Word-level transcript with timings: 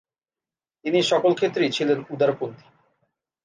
তিনি 0.85 0.99
সকল 1.03 1.31
ক্ষেত্রেই 1.33 1.71
ছিলেন 1.71 1.99
উদারপন্থী। 2.09 2.65